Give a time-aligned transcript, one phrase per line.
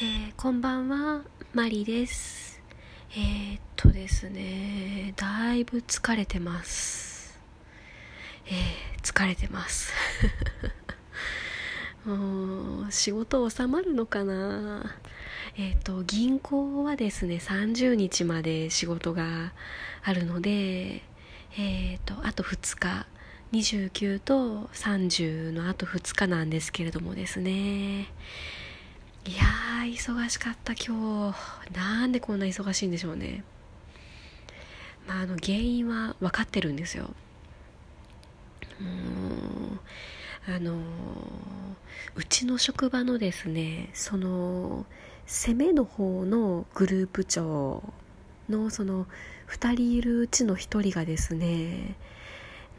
[0.00, 2.62] えー、こんばんは、マリです。
[3.10, 7.36] えー、っとですね、だいぶ疲れてます。
[8.46, 9.92] えー、疲れてます。
[12.06, 15.00] もう、仕事収まるのかな？
[15.56, 19.52] えっと、銀行はですね、30日まで仕事が
[20.04, 21.02] あるので、
[21.56, 23.06] えっと、あと2日、
[23.50, 28.06] 29と30のあと2日なんですけれどもですね、
[29.28, 31.78] いやー忙しかった今日。
[31.78, 33.44] なんでこんな忙しいんでしょうね。
[35.06, 37.10] まああの原因は分かってるんですよ。
[38.80, 39.76] も
[40.48, 40.78] うあの
[42.14, 44.86] うちの職場のですねその
[45.26, 47.82] 攻めの方のグループ長
[48.48, 49.06] のその
[49.50, 51.96] 2人いるうちの1人がですね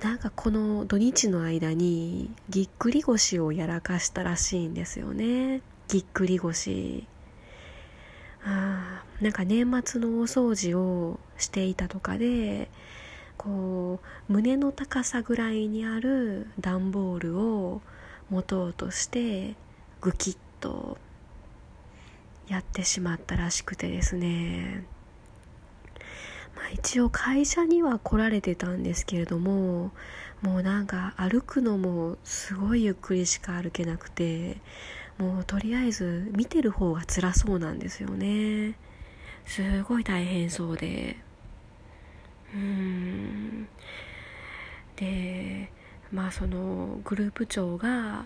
[0.02, 5.62] なんかこの土日の間にぎっくり腰をやらかしたらしいんですよね。
[5.90, 7.08] ぎっくり腰。
[8.46, 12.70] あなんか年末のお掃除をしていたとかで
[13.38, 17.82] こう胸の高さぐらいにある段ボールを
[18.30, 19.56] 持とうとして
[20.00, 20.98] グキッと
[22.48, 24.86] やってしまったらしくてですね、
[26.56, 29.92] まあ、一応会社には来られてたんですけれども
[30.42, 34.58] もうなんか歩くのもすごいゆっくりしか歩けなくて
[35.20, 38.76] もうとりあえず見てる方が辛そうなんですよね。
[39.46, 41.18] すごい大変そうで。
[42.54, 43.68] うーん。
[44.96, 45.72] で
[46.12, 48.26] まあそのグループ長が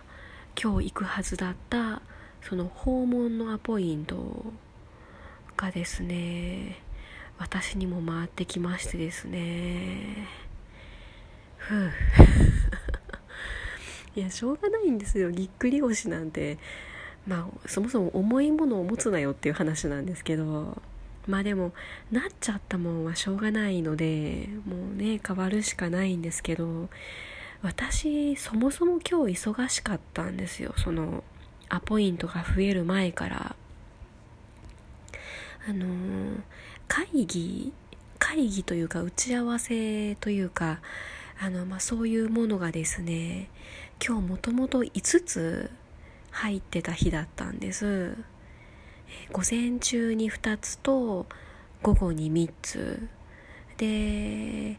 [0.61, 2.01] 今日行くはずだった
[2.41, 4.45] その訪問のアポイント
[5.57, 6.77] がですね
[7.39, 10.27] 私にも回ってきましてですね。
[11.57, 11.91] ふう。
[14.15, 15.31] いやしょうがないんですよ。
[15.31, 16.57] ぎっくり腰なんて。
[17.25, 20.81] まあそもそも重いものを持つなよっていう話なんですけど。
[21.27, 21.71] まあでも
[22.11, 26.89] なっちゃったもんはしょうがないのでもうね変わるしかないんですけど。
[27.63, 30.73] 私そもそも今日忙しかったんですよ。
[30.77, 31.23] その
[31.69, 33.55] アポイントが増える前から。
[35.65, 36.41] あのー、
[36.89, 37.71] 会議
[38.19, 40.81] 会議というか打ち合わせというか
[41.39, 43.49] あの、まあ、そういうものがですね
[44.05, 45.71] 今日もともと5つ
[46.29, 48.17] 入ってた日だったんです。
[49.31, 51.25] 午前中に2つと
[51.81, 53.07] 午後に3つ。
[53.77, 54.77] で、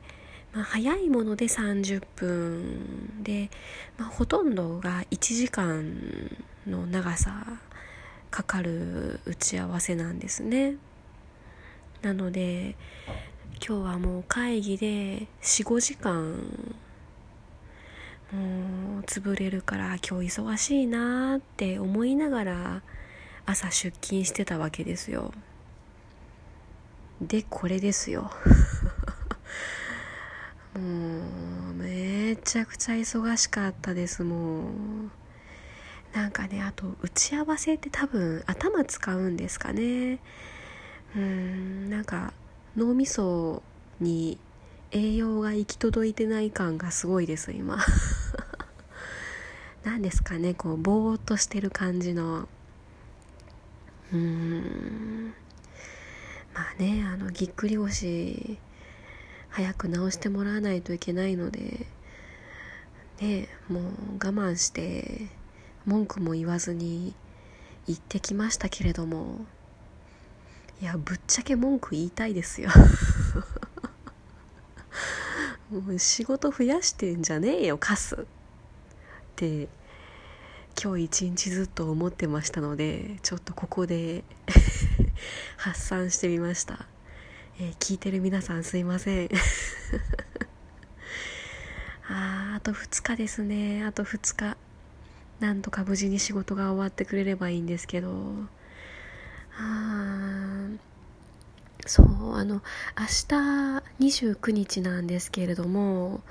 [0.53, 3.49] まあ、早いもので30分で、
[3.97, 6.31] まあ、ほとんどが1時間
[6.67, 7.47] の長さ
[8.31, 10.77] かかる打ち合わせなんですね。
[12.03, 12.77] なので
[13.67, 16.75] 今日はもう会議で45時間
[18.33, 18.64] もう
[19.05, 22.83] 潰れるから今日忙しいなって思いながら
[23.47, 25.33] 朝出勤してたわけですよ。
[27.21, 28.31] でこれですよ。
[30.75, 30.81] も
[31.71, 34.65] うめちゃくちゃ忙しかったですもう。
[36.15, 40.19] なんかねあと打ち合わせって多分頭使うんですかね。
[41.17, 42.33] うんなんか
[42.77, 43.63] 脳みそ
[44.01, 44.39] に
[44.91, 47.79] 栄養が行き届いてない感がすごいです今。
[49.85, 52.49] 何ですかねこうぼーっとしてる感じの。
[54.13, 55.35] うーん。
[56.55, 58.59] まあねあのぎっくり腰
[59.51, 61.87] 早く治してもらわないといけないので
[63.21, 63.83] ねもう
[64.15, 65.29] 我慢して
[65.85, 67.15] 文句も言わずに
[67.87, 69.47] 行ってきましたけれども。
[70.81, 72.69] いやぶっちゃけ文句言いたいですよ。
[75.71, 78.27] もう仕事増やしてんじゃねえよカス。
[79.35, 79.69] って
[80.81, 84.23] 今日一日ずっと思ってましたのでちょっとここで
[85.59, 86.87] 発散してみました、
[87.59, 89.29] えー、聞いてる皆さんすいません。
[92.07, 93.83] ああと2日ですね。
[93.85, 94.57] あと2日。
[95.41, 98.13] なんとか無事に仕事が終わってくれればいいんですけど。
[99.57, 100.69] あ
[101.87, 102.63] そうあの
[102.99, 103.27] 明日
[104.01, 106.23] 29日なんですけれども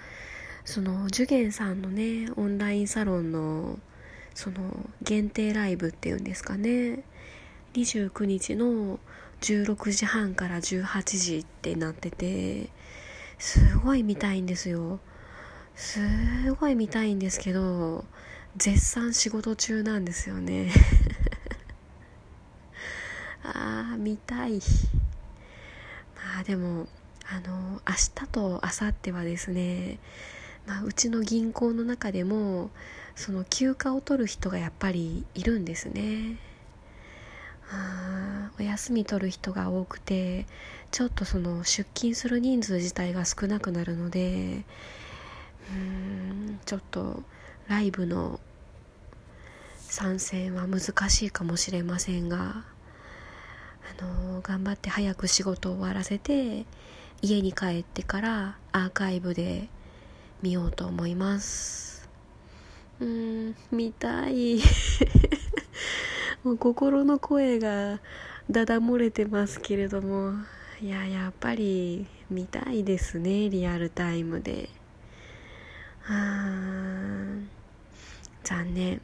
[0.65, 3.79] そのジュゲンさんのねオンラインサロンの
[4.33, 7.03] その限定ライブっていうんですかね。
[7.73, 8.99] 29日の
[9.41, 12.69] 16時半から18時ってなってて
[13.37, 14.99] すごい見たいんですよ。
[15.75, 15.99] す
[16.59, 18.05] ごい見たいんですけど
[18.55, 20.71] 絶賛仕事中なんですよね。
[23.43, 24.59] ああ見たい。
[26.15, 26.87] まあでも
[27.25, 29.99] あの明日と明後日はですね、
[30.65, 32.69] まあ、うちの銀行の中でも
[33.15, 36.37] その休暇を取る人がやっぱりいるんですね。
[37.71, 40.45] あお休み取る人が多くて
[40.91, 44.63] ちょっとその出勤する人数自体が少なくなるので
[45.71, 47.23] うんちょっと
[47.67, 48.39] ライブの
[49.77, 52.63] 参戦は難しいかもしれませんが
[53.99, 56.65] あの頑張って早く仕事を終わらせて
[57.21, 59.69] 家に帰ってからアーカイブで
[60.43, 62.09] 見ようと思います。
[62.99, 64.59] うん見たい。
[66.43, 68.01] もう心の声が
[68.51, 70.33] だだ漏れてますけれども。
[70.81, 74.67] いややっぱり見たいですねリアルタイムで。
[76.07, 77.39] あ
[78.43, 79.01] 残念。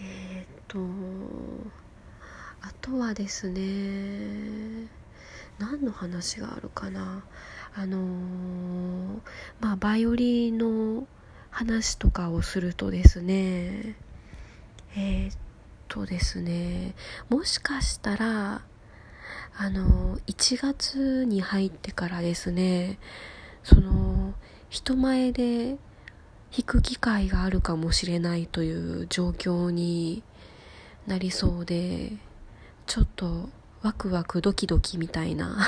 [0.00, 0.78] えー、っと
[2.62, 4.88] あとはですね
[5.58, 7.24] 何の話があるかな。
[7.80, 9.20] あのー、
[9.60, 11.06] まあバイオリンの
[11.50, 13.94] 話とかをするとですね
[14.96, 15.36] えー、っ
[15.86, 16.96] とですね
[17.28, 18.62] もしかしたら
[19.56, 22.98] あの1月に入ってからですね
[23.62, 24.34] その
[24.68, 25.76] 人前で
[26.50, 30.24] 弾く機会があるかもしれないという状況に
[31.06, 32.10] なりそうで
[32.86, 33.48] ちょっと
[33.82, 35.64] ワクワクドキドキみたいな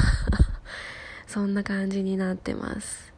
[1.31, 3.13] そんな感じになってます。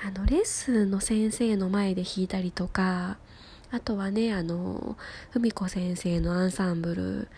[0.00, 3.16] あのレッスンの先生の前で弾いたりとか
[3.72, 4.96] あとはねあの
[5.32, 7.28] 文子先生のアンサンブル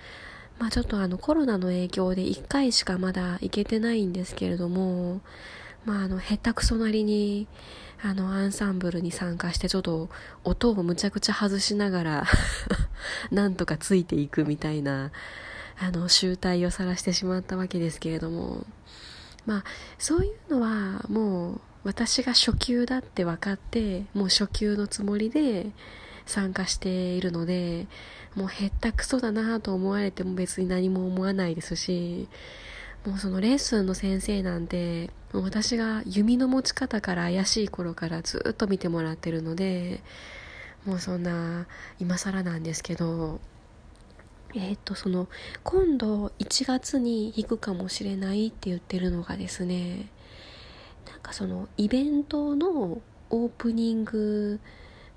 [0.59, 5.23] まあちょっとあのコロナの影響で1回しかまだ行けてないんですけれども
[5.87, 7.47] まああの下手くそなりに
[8.03, 10.11] あのアンサンブルに参加してちょっと
[10.45, 12.27] 音をむちゃくちゃ外しながら
[13.33, 15.13] なんとかついていくみたいな
[15.81, 18.67] あの集大を晒してしまったわけですけれども。
[19.47, 19.65] まあ
[19.99, 25.67] そういうのはもう私が初級だって分かってもう初級のつもりで
[26.27, 27.87] 参加しているので
[28.35, 32.29] もうへったくそだなと思われても別に何も思わないですし
[33.07, 40.03] もうそのレッスンの先生なんて私が弓の持ち方から怪しい頃からずっと見てもらってるので
[40.85, 41.67] もうそんな
[41.99, 43.41] 今更なんですけど
[44.55, 45.29] えっ、ー、とその
[45.63, 50.09] 今度1月に行くかもしれないって言ってるのがですね
[51.11, 53.01] なんかそのイベントの
[53.31, 54.61] オープニング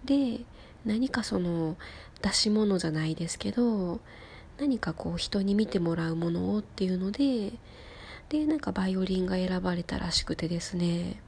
[0.06, 0.42] で
[0.86, 1.78] 何かその
[2.22, 4.00] 出し物じゃないですけど
[4.60, 7.54] 何かこう人に見てもらうものをっていうので
[8.30, 11.22] でなんかバイオリンが選ばれたらしくてですね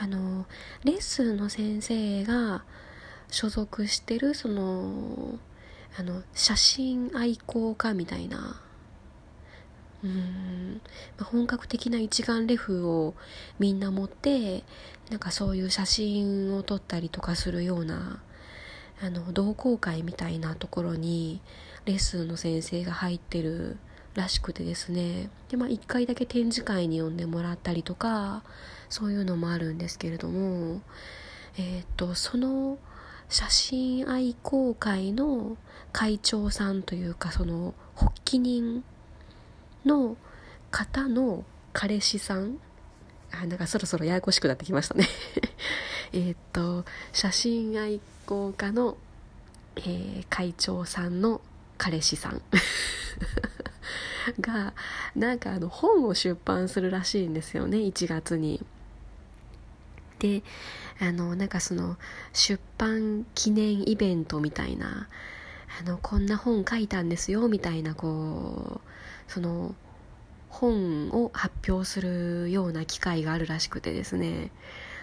[0.00, 0.46] あの
[0.82, 2.64] レッスンの先生が
[3.30, 5.38] 所属してるその
[5.96, 8.60] あの写真愛好家みたいな。
[10.02, 10.82] うん、
[11.16, 13.14] まあ、本格的な一眼レフを
[13.58, 14.62] みんな持って
[15.08, 18.20] なんかそういう写真を撮ったりとかするような
[19.02, 21.40] あの同好会みたいなところに
[21.86, 23.78] レッスンの先生が入ってる
[24.14, 25.30] らしくてですね。
[25.48, 28.42] で、まあ、1回だけ展示会に呼んでもらったりとか
[28.88, 30.82] そういうのもあるんですけれども、
[31.56, 32.78] えー、っとその
[33.28, 35.56] 写真愛好会の
[35.92, 38.84] 会長さんというかその発起人
[39.84, 40.16] の
[40.70, 42.58] 方の彼氏さん。
[43.32, 45.08] あなんかそろそろややこしくなってきましたね。
[46.12, 48.96] えっと写真愛好家の、
[49.76, 51.40] えー、会長さんの
[51.76, 52.42] 彼氏さん。
[54.40, 54.72] が
[55.14, 58.64] なんかあの本を出版するらしいんですよね1月に。
[60.24, 60.42] で
[61.00, 61.98] あのなんかその
[62.32, 65.06] 出版記念イベントみたいな
[65.78, 68.80] あのこんな本書いたんですよみたいなこ
[69.28, 69.74] うその
[70.48, 74.50] 本を発表するような機会があるらしくてですね。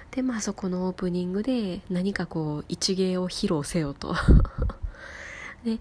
[0.10, 4.16] でまあそこのオープニングで何かこう一芸を披露せよと。
[5.64, 5.78] で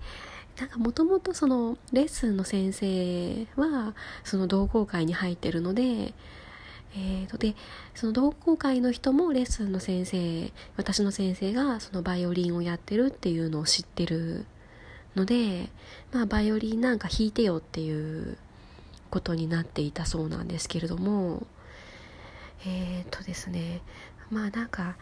[0.59, 6.13] なんかもともとそのレッスンの先生はその同好会に入ってるので
[6.93, 7.55] えーと、で
[7.95, 14.45] その同好会の人もレッスンの先生私の先生がそのバイオリンをやってるっていうのを知ってる
[15.15, 15.69] ので、
[16.13, 18.37] まあ、バイオリンなんか弾いてよっていう
[19.11, 21.47] ことになっていたそうなんですけれども
[22.65, 23.83] えっ、ー、とですね
[24.31, 24.97] まあなんか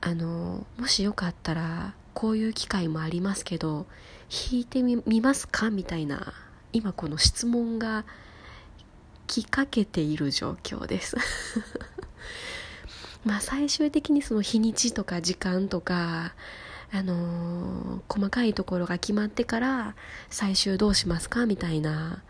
[0.00, 3.86] あのもしよかったらこういう機会もありますけど
[4.30, 5.70] 弾いてみますか？
[5.70, 6.32] みたいな
[6.72, 8.04] 今この質問が
[9.26, 11.16] きかけている状況です。
[13.24, 16.34] まあ最終的にその日にちとか時間とか
[16.92, 19.96] あのー、細かいところが決まってから
[20.30, 22.22] 最終どうしますかみたいな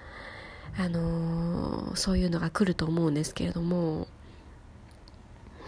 [0.78, 4.08] あのー、そういうのが来ると思うんですけれども、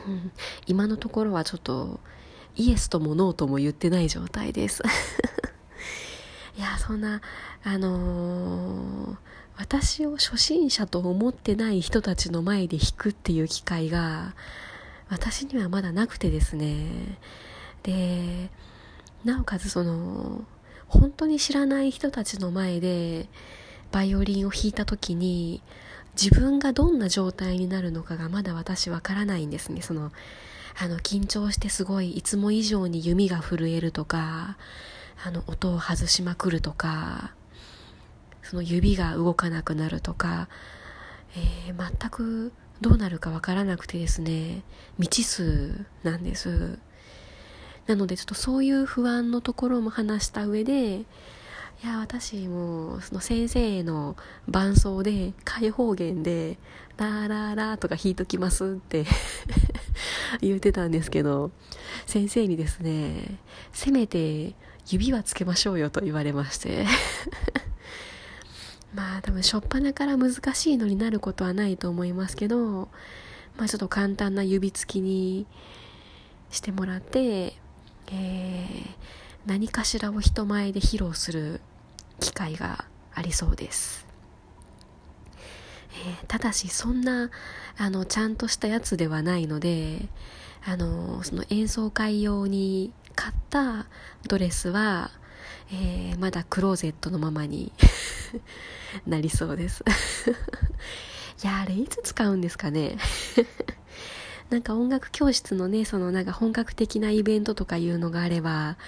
[0.06, 0.32] うん、
[0.66, 2.00] 今のところはちょっと
[2.56, 4.82] イエスともノーとも言ってない状態です。
[6.56, 7.20] いやそんな
[7.62, 9.16] あのー、
[9.68, 14.34] 私を初心者と思ってない人たちの前で弾くっていう機会が
[15.10, 17.18] 私にはまだなくてですね。
[17.82, 18.48] で
[19.26, 20.46] なおかつその
[20.86, 23.28] 本当に知らない人たちの前で
[23.92, 25.62] バイオリンを弾いた時に
[26.18, 29.82] 自分がどんな状態になるのかがまだ私わからないんですね。
[29.82, 30.12] その
[30.80, 34.56] あの緊張してすごいいつも以上に弓が震えるとか
[35.22, 37.34] あの音を外しまくるとか
[38.42, 40.48] その指が動かなくなるとか、
[41.36, 44.62] えー、全くどうなるかわからなくてですね
[44.96, 46.78] 未知数なんです。
[47.86, 50.98] なのでちょっとそういう不安のところも話した上で
[51.82, 54.14] いや私もその先生の
[54.46, 56.58] 伴奏で開放弦で
[56.98, 59.06] 「ラーラーラー」とか弾いときますって
[60.42, 61.50] 言ってたんですけど
[62.04, 63.38] 先生にですね
[63.72, 64.54] せめて
[64.86, 66.86] 指はつけましょうよと言われまして。
[68.94, 72.88] まあ多分初っ端から難しいのになることはないと思いますけど
[73.56, 75.46] まあちょっと簡単な指つきに
[76.50, 77.54] してもらって
[78.10, 78.88] えー、
[79.46, 81.60] 何かしらを人前で披露する
[82.20, 84.06] 機会がありそうです、
[86.06, 87.30] えー、ただしそんな
[87.76, 90.08] あのちゃんとしたやつではないので
[90.66, 93.86] あのその演奏会用に買った
[94.28, 95.10] ドレスは、
[95.72, 97.72] えー、まだクローゼットのままに
[99.06, 99.84] なりそうです
[101.42, 102.96] いやあれいつ使うんですかね
[104.50, 108.78] なんか音楽教室のね、そのなんか本格的なイベントとかいうのがあれば、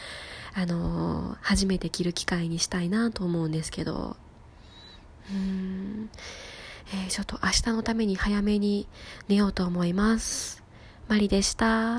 [0.54, 4.16] あのー、初めて着る機会にしたいなと思うんですけど、
[5.30, 6.10] うーん、
[6.94, 8.88] えー、ちょっと明日のために早めに
[9.28, 10.62] 寝ようと思います。
[11.08, 11.98] マリでした。